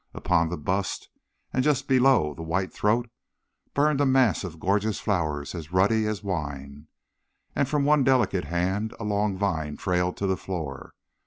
Upon 0.15 0.49
the 0.49 0.57
bust, 0.57 1.09
and 1.53 1.63
just 1.63 1.87
below 1.87 2.33
the 2.33 2.41
white 2.41 2.73
throat, 2.73 3.07
burned 3.75 4.01
a 4.01 4.05
mass 4.07 4.43
of 4.43 4.59
gorgeous 4.59 4.99
flowers 4.99 5.53
as 5.53 5.71
ruddy 5.71 6.07
as 6.07 6.23
wine; 6.23 6.87
and 7.55 7.69
from 7.69 7.85
one 7.85 8.03
delicate 8.03 8.45
hand 8.45 8.95
a 8.99 9.03
long 9.03 9.37
vine 9.37 9.77
trailed 9.77 10.17
to 10.17 10.25
the 10.25 10.37
floor. 10.37 10.95